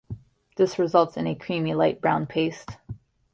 This 0.55 0.79
results 0.79 1.15
in 1.15 1.27
a 1.27 1.35
creamy, 1.35 1.75
light 1.75 2.01
brown 2.01 2.25
paste. 2.25 2.71